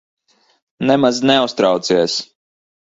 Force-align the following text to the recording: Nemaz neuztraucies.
Nemaz 0.89 1.19
neuztraucies. 1.27 2.19